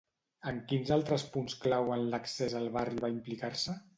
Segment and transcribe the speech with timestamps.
[0.51, 3.79] En quins altres punts clau en l'accés al barri va implicar-se?